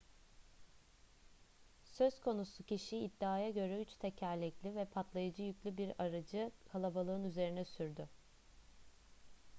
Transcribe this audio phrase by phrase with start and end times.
[1.83, 8.07] söz konusu kişi iddiaya göre üç tekerlekli ve patlayıcı yüklü bir aracı kalabalığın üzerine sürdü